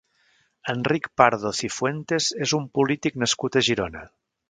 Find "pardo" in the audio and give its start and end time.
1.23-1.53